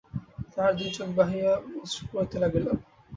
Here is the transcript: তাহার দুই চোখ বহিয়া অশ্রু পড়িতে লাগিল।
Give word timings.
তাহার 0.51 0.73
দুই 0.77 0.89
চোখ 0.93 1.09
বহিয়া 1.17 1.51
অশ্রু 1.79 2.03
পড়িতে 2.11 2.37
লাগিল। 2.43 2.67